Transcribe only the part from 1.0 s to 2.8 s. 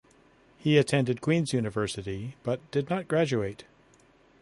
Queen's University but